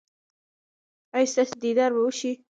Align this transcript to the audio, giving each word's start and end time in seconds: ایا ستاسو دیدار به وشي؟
ایا 1.15 1.29
ستاسو 1.31 1.55
دیدار 1.63 1.91
به 1.95 2.01
وشي؟ 2.05 2.31